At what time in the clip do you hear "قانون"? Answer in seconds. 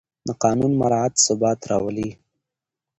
0.43-0.71